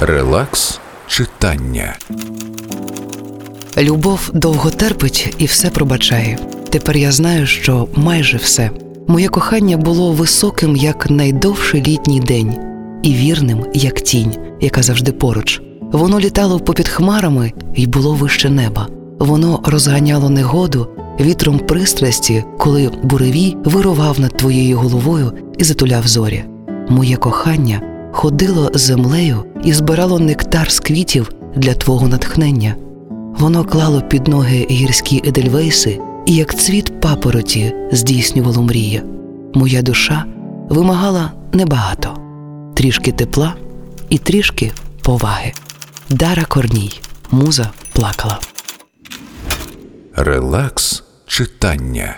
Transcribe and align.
Релакс 0.00 0.80
читання. 1.06 1.96
Любов 3.78 4.30
довго 4.34 4.70
терпить 4.70 5.34
і 5.38 5.44
все 5.44 5.70
пробачає. 5.70 6.38
Тепер 6.70 6.96
я 6.96 7.12
знаю, 7.12 7.46
що 7.46 7.88
майже 7.94 8.36
все. 8.36 8.70
Моє 9.06 9.28
кохання 9.28 9.76
було 9.76 10.12
високим, 10.12 10.76
як 10.76 11.10
найдовший 11.10 11.82
літній 11.82 12.20
день, 12.20 12.56
і 13.02 13.14
вірним, 13.14 13.64
як 13.74 14.00
тінь, 14.00 14.34
яка 14.60 14.82
завжди 14.82 15.12
поруч. 15.12 15.62
Воно 15.92 16.20
літало 16.20 16.60
попід 16.60 16.88
хмарами 16.88 17.52
і 17.74 17.86
було 17.86 18.14
вище 18.14 18.50
неба. 18.50 18.88
Воно 19.18 19.60
розганяло 19.64 20.30
негоду 20.30 20.88
вітром 21.20 21.58
пристрасті, 21.58 22.44
коли 22.58 22.90
буревій 23.02 23.56
вирував 23.64 24.20
над 24.20 24.36
твоєю 24.36 24.78
головою 24.78 25.32
і 25.58 25.64
затуляв 25.64 26.06
зорі. 26.06 26.44
Моє 26.88 27.16
кохання 27.16 27.82
ходило 28.12 28.70
землею 28.74 29.44
і 29.64 29.72
збирало 29.72 30.18
нектар 30.18 30.72
з 30.72 30.80
квітів 30.80 31.32
для 31.56 31.74
твого 31.74 32.08
натхнення. 32.08 32.76
Воно 33.38 33.64
клало 33.64 34.00
під 34.00 34.28
ноги 34.28 34.66
гірські 34.70 35.22
едельвейси 35.24 36.00
і 36.26 36.34
як 36.34 36.54
цвіт 36.54 37.00
папороті 37.00 37.74
здійснювало 37.92 38.62
мрії. 38.62 39.02
Моя 39.54 39.82
душа 39.82 40.24
вимагала 40.68 41.32
небагато 41.52 42.16
трішки 42.78 43.12
тепла 43.12 43.54
і 44.08 44.18
трішки 44.18 44.72
поваги. 45.02 45.52
Дара 46.10 46.44
Корній, 46.44 47.00
муза 47.30 47.70
плакала. 47.92 48.38
Релакс 50.16 51.04
читання. 51.26 52.16